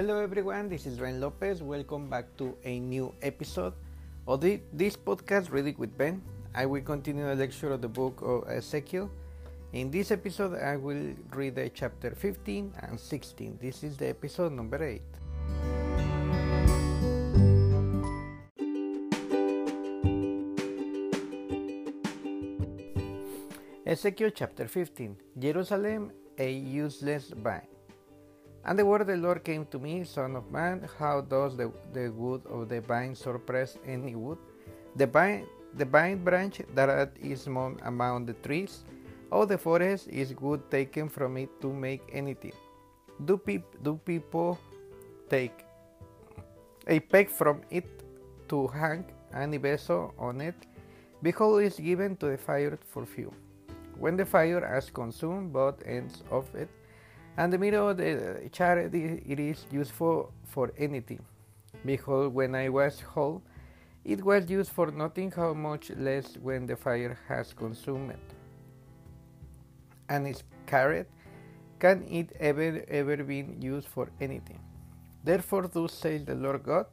[0.00, 1.62] Hello everyone, this is Ben Lopez.
[1.62, 3.74] Welcome back to a new episode
[4.26, 6.22] of the, this podcast, Reading with Ben.
[6.54, 9.10] I will continue the lecture of the book of Ezekiel.
[9.74, 13.58] In this episode, I will read the chapter 15 and 16.
[13.60, 15.02] This is the episode number 8.
[23.84, 27.79] Ezekiel chapter 15 Jerusalem, a useless vine.
[28.64, 31.72] And the word of the Lord came to me, Son of man, how does the,
[31.92, 34.38] the wood of the vine suppress any wood?
[34.96, 38.84] The vine, the vine branch that is among the trees
[39.32, 42.52] of the forest is wood taken from it to make anything.
[43.24, 44.58] Do, peop, do people
[45.28, 45.64] take
[46.86, 47.86] a peg from it
[48.48, 50.54] to hang any vessel on it?
[51.22, 53.34] Behold, is given to the fire for fuel.
[53.98, 56.68] When the fire has consumed both ends of it,
[57.36, 61.24] and the middle of the chariot it is useful for anything.
[61.84, 63.42] Behold, when I was whole,
[64.04, 68.16] it was used for nothing, how much less when the fire has consumed.
[70.08, 71.08] And its carrot,
[71.78, 74.58] can it ever ever be used for anything?
[75.24, 76.86] Therefore, thus says the Lord God,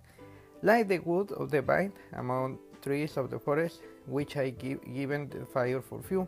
[0.61, 5.29] like the wood of the vine among trees of the forest, which I give given
[5.29, 6.27] the fire for fuel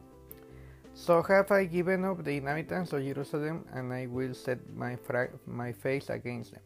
[1.00, 4.98] so have I given up the inhabitants of Jerusalem, and I will set my,
[5.48, 6.62] my face against them.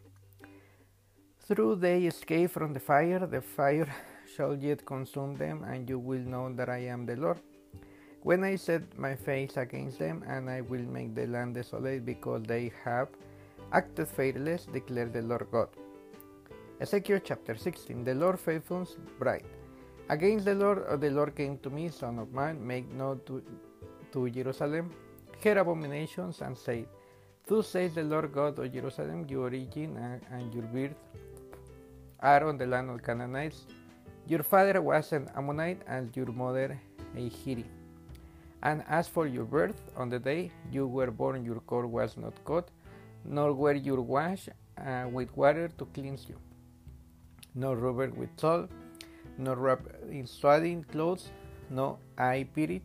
[1.47, 3.87] Through they escape from the fire, the fire
[4.35, 7.39] shall yet consume them, and you will know that I am the Lord.
[8.23, 12.41] When I set my face against them, and I will make the land desolate because
[12.43, 13.09] they have
[13.71, 15.69] acted faithless, declares the Lord God.
[16.81, 19.45] Ezekiel chapter 16 The Lord faithful's bride.
[20.09, 23.43] Against the Lord, the Lord came to me, Son of man, make known to
[24.13, 24.91] to Jerusalem
[25.43, 26.87] her abominations and said,
[27.45, 29.97] Thus says the Lord God of Jerusalem, your origin
[30.31, 30.95] and, your birth
[32.21, 33.65] are on the land of Canaanites.
[34.27, 36.79] Your father was an Ammonite and your mother
[37.17, 37.65] a Hittite.
[38.61, 42.33] And as for your birth, on the day you were born, your cord was not
[42.45, 42.69] cut,
[43.25, 46.39] nor were you washed uh, with water to cleanse you,
[47.53, 48.71] nor rubbed with salt,
[49.37, 51.29] nor wrapped in swaddling clothes,
[51.69, 52.83] no I pitied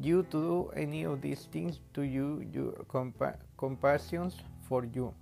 [0.00, 4.36] you to do any of these things to you, your compa- compassions
[4.68, 5.14] for you.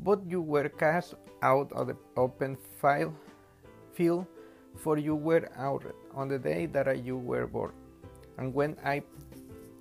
[0.00, 3.14] But you were cast out of the open file,
[3.92, 4.26] field,
[4.76, 5.84] for you were out
[6.14, 7.72] on the day that you were born.
[8.38, 9.02] And when I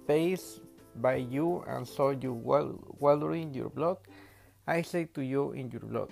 [0.08, 0.62] passed
[0.98, 3.98] by you and saw you wallowing your blood,
[4.68, 6.12] I say to you in your blood,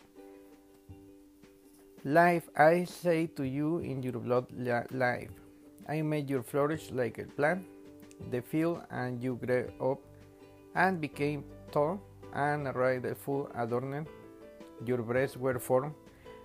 [2.04, 4.48] Life, I say to you in your blood,
[4.92, 5.30] life.
[5.88, 7.64] I made you flourish like a plant
[8.30, 10.00] the field, and you grew up
[10.76, 12.00] and became tall
[12.34, 14.08] and arrived full adorned.
[14.86, 15.94] Your breasts were formed,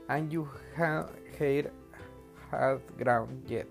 [0.08, 1.08] and your hair
[2.50, 3.66] had grown yet.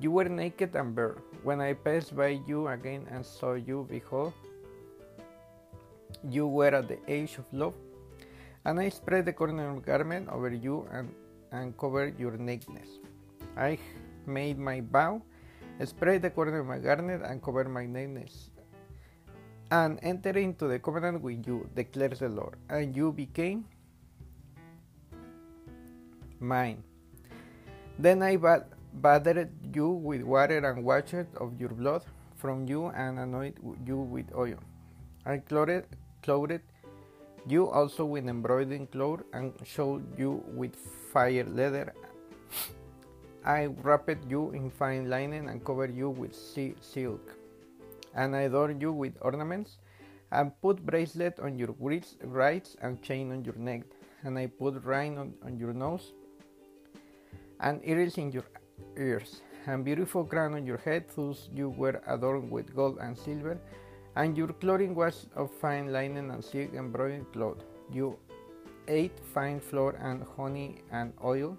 [0.00, 1.16] You were naked and bare.
[1.42, 4.32] When I passed by you again and saw you, behold,
[6.28, 7.74] you were at the age of love.
[8.64, 11.14] And I spread the corner of garment over you and,
[11.52, 12.88] and covered your nakedness.
[13.56, 13.78] I
[14.26, 15.22] made my vow
[15.84, 18.50] spread the corner of my garment and cover my nakedness,
[19.70, 23.66] and enter into the covenant with you, declares the Lord, and you became
[26.40, 26.82] mine.
[27.98, 32.02] Then I bathed you with water and washed of your blood
[32.36, 34.58] from you and anointed you with oil.
[35.26, 35.86] I clothed,
[36.22, 36.60] clothed
[37.46, 40.76] you also with embroidered cloth and showed you with
[41.12, 41.92] fire leather
[43.44, 47.34] I wrapped you in fine linen and covered you with silk.
[48.14, 49.78] And I adorned you with ornaments,
[50.30, 53.82] and put bracelet on your wrists and chain on your neck.
[54.24, 56.12] And I put ring on, on your nose,
[57.60, 58.44] and ears in your
[58.96, 61.04] ears, and beautiful crown on your head.
[61.14, 63.58] Thus you were adorned with gold and silver,
[64.16, 67.62] and your clothing was of fine linen and silk embroidered cloth.
[67.92, 68.18] You
[68.88, 71.56] ate fine flour and honey and oil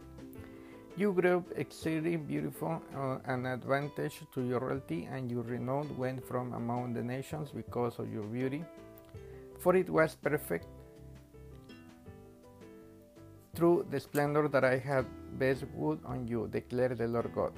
[0.99, 6.51] you grew exceedingly beautiful, uh, an advantage to your royalty, and your renown went from
[6.53, 8.65] among the nations because of your beauty.
[9.59, 10.65] For it was perfect
[13.55, 15.05] through the splendor that I had
[15.37, 17.53] bestowed on you, declared the Lord God.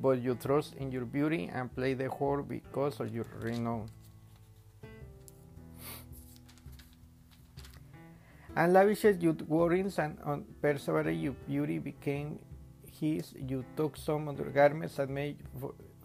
[0.00, 3.88] But you trust in your beauty and play the whore because of your renown.
[8.54, 12.38] And lavished your warrings and on your beauty became
[13.00, 15.36] his, you took some of the garments and made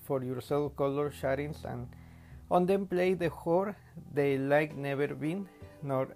[0.04, 1.88] for yourself color shadings, and
[2.51, 3.75] on them played the whore,
[4.13, 5.48] they like never been,
[5.81, 6.07] nor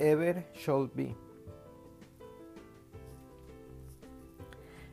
[0.00, 1.14] ever shall be.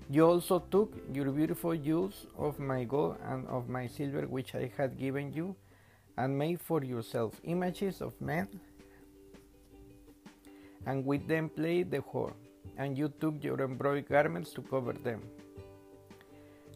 [0.09, 4.71] You also took your beautiful jewels of my gold and of my silver, which I
[4.77, 5.55] had given you,
[6.17, 8.47] and made for yourself images of men,
[10.85, 12.33] and with them played the whore.
[12.77, 15.21] And you took your embroidered garments to cover them,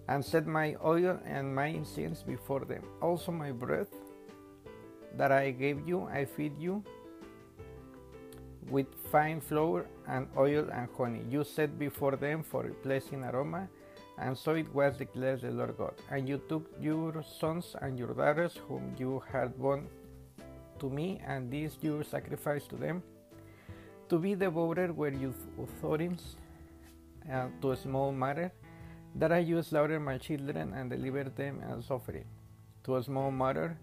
[0.07, 2.83] and set my oil and my incense before them.
[3.01, 3.87] Also, my bread
[5.17, 6.83] that I gave you, I feed you
[8.69, 11.23] with fine flour and oil and honey.
[11.29, 13.67] You set before them for a pleasing aroma,
[14.19, 15.93] and so it was declared the Lord God.
[16.11, 19.87] And you took your sons and your daughters, whom you had born
[20.79, 23.01] to me, and these you sacrificed to them,
[24.09, 25.13] to be devoted were
[25.61, 26.35] authorities
[27.31, 28.51] uh, to a small matter,
[29.15, 32.25] that I you slaughter my children and deliver them as offering.
[32.85, 33.77] To a small matter,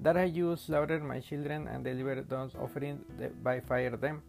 [0.00, 3.04] that I you slaughter my children and deliver those offering
[3.42, 4.22] by fire them.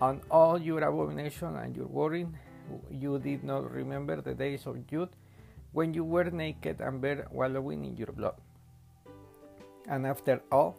[0.00, 2.36] On all your abomination and your warring,
[2.90, 5.10] you did not remember the days of youth
[5.72, 8.34] when you were naked and bare wallowing in your blood.
[9.88, 10.76] And after all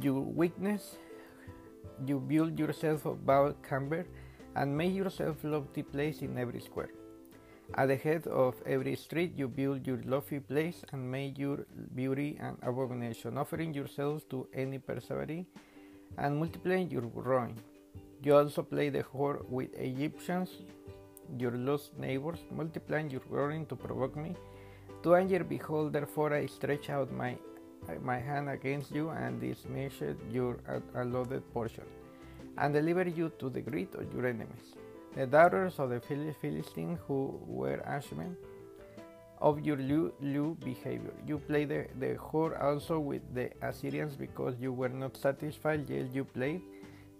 [0.00, 0.96] your weakness,
[2.06, 4.06] you build yourself a bow camber
[4.54, 6.90] and make yourself lofty place in every square.
[7.74, 12.38] At the head of every street you build your lofty place and make your beauty
[12.40, 15.46] an abomination, offering yourselves to any persevering
[16.16, 17.56] and multiplying your ruin.
[18.22, 20.50] You also play the whore with Egyptians,
[21.38, 24.36] your lost neighbors, multiplying your ruin to provoke me.
[25.02, 27.36] To anger, behold, therefore I stretch out my
[28.02, 29.94] my hand against you and dismiss
[30.30, 30.58] your
[30.94, 31.84] allotted portion,
[32.58, 34.74] and deliver you to the greed of your enemies
[35.16, 38.36] the daughters of the Philistines who were ashamed
[39.40, 41.14] of your lewd behavior.
[41.26, 46.14] You played the, the whore also with the Assyrians because you were not satisfied, yet
[46.14, 46.60] you played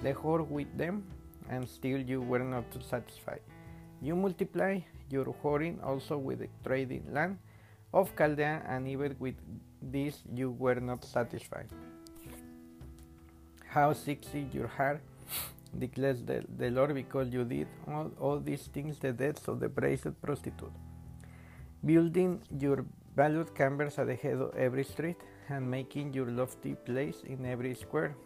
[0.02, 1.04] the whore with them,
[1.48, 3.40] and still you were not satisfied.
[4.02, 7.38] You multiply your whoring also with the trading land
[7.94, 9.36] of Chaldea, and even with
[9.90, 11.68] this you were not satisfied.
[13.68, 15.00] How sexy your heart
[15.78, 19.68] declares the, the Lord, because you did all, all these things, the deaths of the
[19.68, 20.72] praised prostitute.
[21.84, 22.84] Building your
[23.14, 25.16] valued chambers at the head of every street,
[25.48, 28.16] and making your lofty place in every square.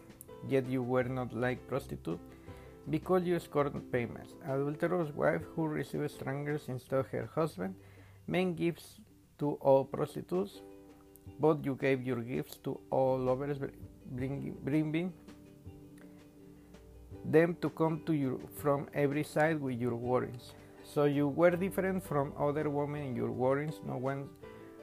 [0.49, 2.21] Yet you were not like prostitute,
[2.89, 4.33] because you scorned payments.
[4.45, 7.75] Adulterous wife who receives strangers instead of her husband,
[8.27, 9.01] men gifts
[9.39, 10.63] to all prostitutes,
[11.39, 13.59] but you gave your gifts to all lovers,
[14.13, 15.13] bringing,
[17.25, 20.53] them to come to you from every side with your warnings.
[20.83, 23.81] So you were different from other women in your warnings.
[23.87, 24.29] No one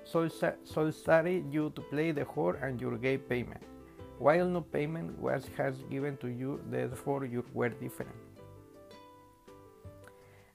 [0.03, 3.61] so solicited you to play the whore and you gave payment.
[4.19, 8.15] While no payment was has given to you, therefore you were different.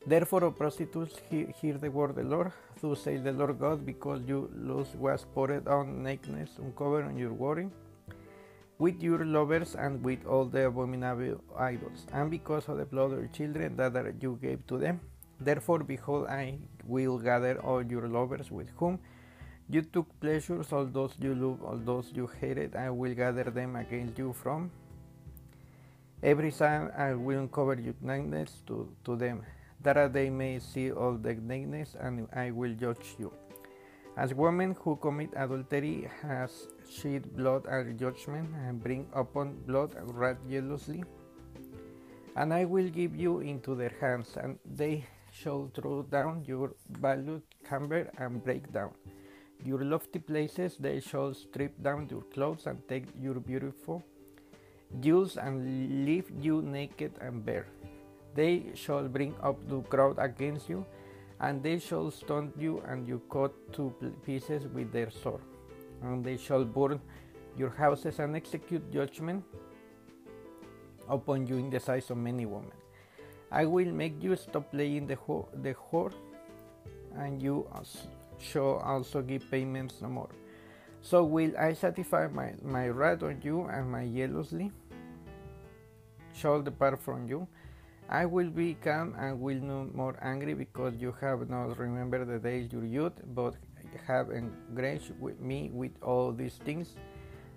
[0.06, 2.52] Therefore, O prostitutes, hear, the word of the Lord.
[2.80, 7.32] Thus says the Lord God, because you lust was poured on nakedness, uncovered on your
[7.32, 7.70] warring
[8.78, 13.18] with your lovers and with all the abominable idols, and because of the blood of
[13.20, 15.00] your children that you gave to them.
[15.40, 18.98] Therefore, behold, I will gather all your lovers with whom
[19.70, 23.76] you took pleasures, all those you loved, all those you hated, I will gather them
[23.76, 24.72] against you from
[26.22, 26.90] every side.
[26.96, 29.42] I will uncover your nakedness to, to them,
[29.82, 33.32] that they may see all the nakedness, and I will judge you.
[34.16, 40.14] As women who commit adultery has shed blood and judgment, and bring upon blood and
[40.14, 41.02] wrath jealously.
[42.36, 47.42] And I will give you into their hands, and they shall throw down your valued
[47.68, 48.90] chamber and break down
[49.64, 50.76] your lofty places.
[50.78, 54.02] They shall strip down your clothes and take your beautiful
[55.00, 57.66] jewels and leave you naked and bare.
[58.34, 60.86] They shall bring up the crowd against you
[61.40, 63.92] and they shall stone you and you cut to
[64.24, 65.42] pieces with their sword.
[66.02, 67.00] And they shall burn
[67.56, 69.44] your houses and execute judgment
[71.08, 72.72] upon you in the sight of many women.
[73.50, 76.12] I will make you stop playing the, whore, the whore,
[77.16, 77.66] and you
[78.38, 80.30] shall also give payments no more.
[81.02, 84.70] So will I satisfy my, my wrath on you, and my jealously
[86.32, 87.46] shall depart from you
[88.12, 92.38] I will be calm and will no more angry because you have not remembered the
[92.38, 93.54] days your youth, but
[94.06, 96.92] have engraged with me with all these things.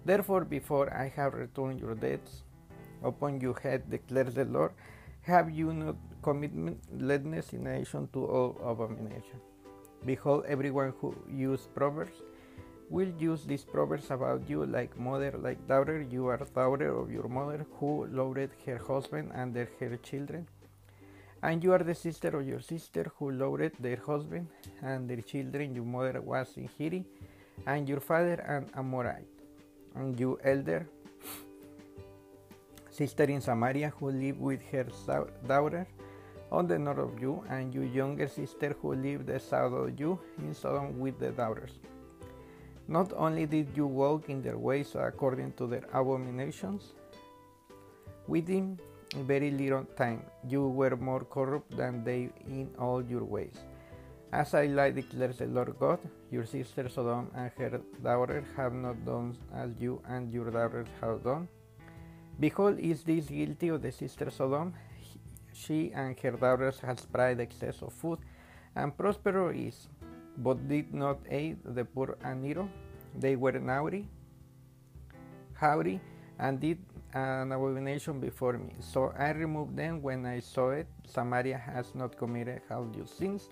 [0.06, 2.44] Therefore, before I have returned your debts
[3.04, 4.72] upon your head, declares the Lord,
[5.24, 9.42] have you not committed in nation to all abomination?
[10.06, 12.22] Behold, everyone who uses proverbs
[12.90, 16.02] will use these proverbs about you like mother, like daughter.
[16.02, 20.48] You are daughter of your mother who loved her husband and her children.
[21.44, 24.48] And you are the sister of your sister who loved their husband
[24.82, 25.76] and their children.
[25.76, 27.06] Your mother was in Hiri,
[27.68, 29.28] and your father an Amorite.
[29.96, 30.88] And you elder
[32.90, 34.88] sister in Samaria who lived with her
[35.48, 35.88] daughter
[36.52, 40.20] on the north of you, and your younger sister who lived the south of you
[40.40, 41.80] in Sodom with the daughters.
[42.88, 46.94] Not only did you walk in their ways according to their abominations,
[48.28, 48.80] within
[49.24, 53.58] very little time you were more corrupt than they in all your ways.
[54.32, 56.00] As I lie, declares the Lord God,
[56.30, 61.24] your sister Sodom and her daughter have not done as you and your daughters have
[61.24, 61.48] done.
[62.40, 64.74] Behold, is this guilty of the sister Sodom?
[65.54, 68.20] She and her daughters has pride excess of food,
[68.76, 69.88] and prosper is
[70.38, 72.68] but did not aid the poor and needy.
[73.18, 74.08] They were naughty,
[75.58, 76.02] haughty,
[76.40, 76.80] and did
[77.14, 78.74] an abomination before me.
[78.80, 80.88] So I removed them when I saw it.
[81.08, 83.50] Samaria has not committed all your sins.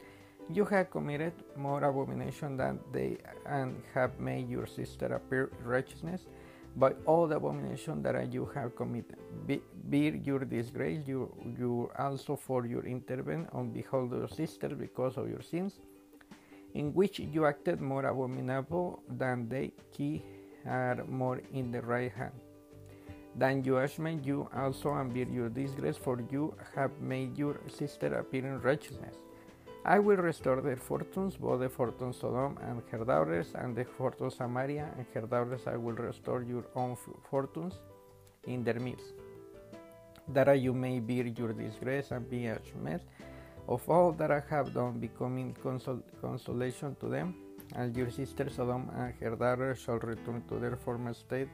[0.52, 6.28] You have committed more abomination than they, and have made your sister appear righteousness
[6.75, 9.18] by all the abomination that you have committed.
[9.46, 15.16] Be, bear your disgrace, you, you also for your intervention on behold your sister because
[15.16, 15.80] of your sins
[16.74, 20.24] in which you acted more abominable than they qui
[20.65, 22.34] are more in the right hand.
[23.36, 28.62] Than judgment you also bear your disgrace, for you have made your sister appear in
[28.62, 29.15] righteousness.
[29.86, 34.34] I will restore their fortunes, both the fortunes Sodom and her daughters, and the fortunes
[34.34, 35.68] of Samaria and her daughters.
[35.68, 36.96] I will restore your own
[37.30, 37.74] fortunes
[38.46, 39.13] in their midst,
[40.30, 43.01] that you may bear your disgrace and be ashamed
[43.67, 47.36] of all that I have done, becoming consol- consolation to them.
[47.75, 51.48] And your sister Sodom and her daughters shall return to their former state,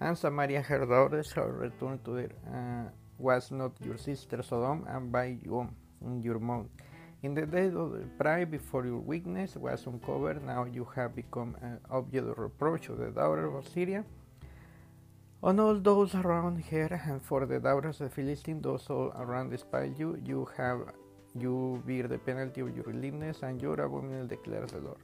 [0.00, 2.32] and Samaria her daughters shall return to their.
[2.48, 5.68] Uh, was not your sister Sodom, and by you
[6.04, 6.66] in your mouth.
[7.22, 11.56] In the day of the pride before your weakness was uncovered, now you have become
[11.62, 14.04] an object of reproach of the daughter of Syria.
[15.42, 19.50] On all those around her, and for the daughters of the Philistines, those all around
[19.50, 20.80] despise you, you have
[21.38, 24.98] you bear the penalty of your lewdness and your abomination, declares the Lord.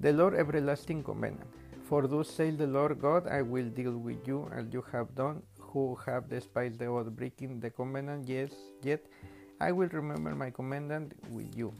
[0.00, 1.40] The Lord everlasting covenant.
[1.88, 5.42] For thus says the Lord God, I will deal with you as you have done,
[5.58, 8.28] who have despised the oath, breaking the covenant.
[8.28, 8.50] Yes,
[8.82, 9.04] yet
[9.60, 11.72] I will remember my commandment with you.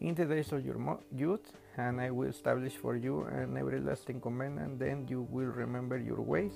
[0.00, 4.78] In the days of your youth, and I will establish for you an everlasting commandment,
[4.78, 6.52] then you will remember your ways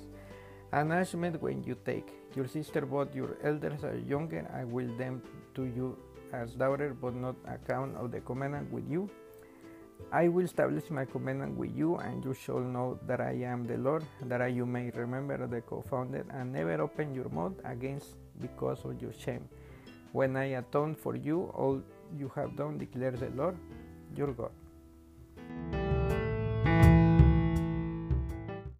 [0.73, 5.21] Announcement when you take your sister, but your elders are younger, I will them
[5.55, 5.97] to you
[6.33, 9.09] as daughter, but not account of the covenant with you.
[10.11, 13.77] I will establish my covenant with you, and you shall know that I am the
[13.77, 18.83] Lord, that I, you may remember the confounded, and never open your mouth against because
[18.83, 19.47] of your shame.
[20.11, 21.81] When I atone for you all
[22.17, 23.57] you have done, declares the Lord,
[24.15, 24.51] your God.